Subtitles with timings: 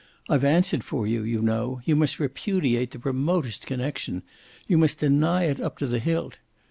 [0.27, 4.23] I've answered for you, you know; you must repudiate the remotest connexion;
[4.65, 6.39] you must deny it up to the hilt.